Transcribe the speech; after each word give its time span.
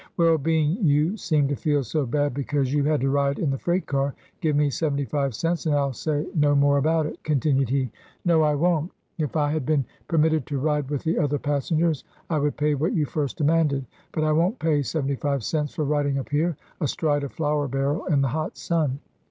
"Well, 0.17 0.39
being 0.39 0.83
you 0.83 1.15
seem 1.15 1.47
to 1.49 1.55
feel 1.55 1.83
so 1.83 2.07
bad 2.07 2.33
because 2.33 2.73
you 2.73 2.83
had 2.85 3.01
to 3.01 3.09
ride 3.11 3.37
in 3.37 3.51
the 3.51 3.59
freight 3.59 3.85
car, 3.85 4.15
give 4.39 4.55
me 4.55 4.71
seventy 4.71 5.05
five 5.05 5.35
cents, 5.35 5.67
and 5.67 5.75
I 5.75 5.77
'11 5.77 5.93
say 5.93 6.25
no 6.33 6.55
more 6.55 6.77
about 6.79 7.05
it," 7.05 7.21
continued 7.21 7.69
he. 7.69 7.91
"No. 8.25 8.41
I 8.41 8.55
won't. 8.55 8.89
If 9.19 9.35
I 9.35 9.51
AN 9.51 9.57
AMERICAN 9.57 9.59
BONDMAN. 9.59 9.59
59 9.61 9.61
had 9.61 9.65
been 9.67 9.85
permitted 10.07 10.45
to 10.47 10.57
ride 10.57 10.89
with 10.89 11.03
the 11.03 11.19
other 11.19 11.37
passengers, 11.37 12.03
I 12.31 12.39
would 12.39 12.57
pay 12.57 12.73
what 12.73 12.93
you 12.93 13.05
first 13.05 13.37
demanded; 13.37 13.85
but 14.11 14.23
I 14.23 14.31
won 14.31 14.53
"t 14.53 14.57
pay 14.59 14.81
seventy 14.81 15.17
five 15.17 15.43
cents 15.43 15.75
for 15.75 15.85
riding 15.85 16.17
up 16.17 16.29
here, 16.29 16.57
astride 16.81 17.23
a 17.23 17.29
flour 17.29 17.67
barrel, 17.67 18.05
in 18.07 18.21
the 18.23 18.29
hot 18.29 18.57
sun." 18.57 19.01